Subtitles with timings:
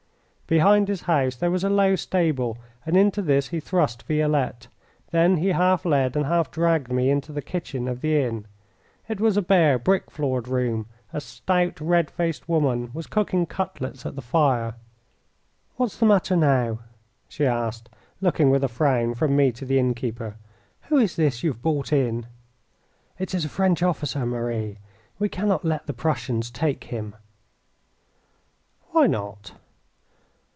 [0.47, 4.67] Behind his house there was a low stable, and into this he thrust Violette.
[5.11, 8.45] Then he half led and half dragged me into the kitchen of the inn.
[9.07, 10.87] It was a bare, brick floored room.
[11.13, 14.75] A stout, red faced woman was cooking cutlets at the fire.
[15.77, 16.79] "What's the matter now?"
[17.29, 17.89] she asked,
[18.19, 20.35] looking with a frown from me to the innkeeper.
[20.89, 22.25] "Who is this you have brought in?"
[23.17, 24.79] "It is a French officer, Marie.
[25.17, 27.15] We cannot let the Prussians take him."
[28.91, 29.53] "Why not?"